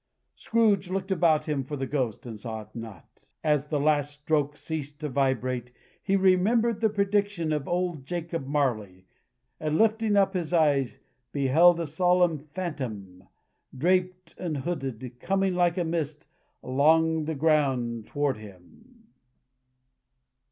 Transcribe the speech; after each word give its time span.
Scrooge 0.35 0.89
looked 0.89 1.11
about 1.11 1.47
him 1.47 1.63
for 1.63 1.77
the 1.77 1.85
Ghost, 1.85 2.25
and 2.25 2.39
saw 2.39 2.61
it 2.63 2.73
not. 2.73 3.27
As 3.43 3.67
the 3.67 3.79
last 3.79 4.09
stroke 4.19 4.57
ceased 4.57 4.99
to 5.01 5.09
vibrate, 5.09 5.71
he 6.01 6.15
remembered 6.15 6.81
the 6.81 6.89
prediction 6.89 7.53
of 7.53 7.67
old 7.67 8.03
Jacob 8.03 8.47
Marley, 8.47 9.05
and 9.59 9.77
lifting 9.77 10.15
up 10.15 10.33
his 10.33 10.53
eyes, 10.53 10.97
beheld 11.31 11.79
a 11.79 11.85
solemn 11.85 12.39
Phantom, 12.39 13.25
draped 13.77 14.33
and 14.39 14.57
hooded, 14.57 15.19
coming 15.19 15.53
like 15.53 15.77
a 15.77 15.83
mist 15.83 16.25
along 16.63 17.25
the 17.25 17.35
ground 17.35 18.07
toward 18.07 18.37
him. 18.37 19.03